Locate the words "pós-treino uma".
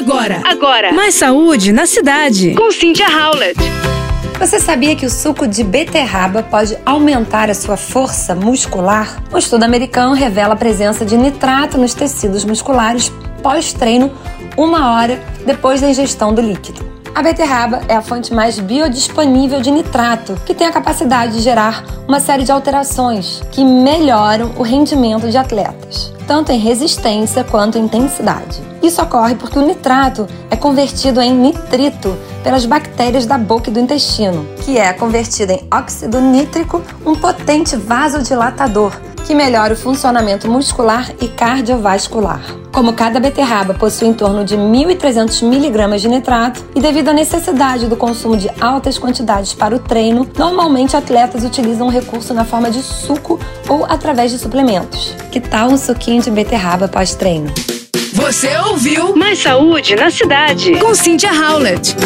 13.42-14.94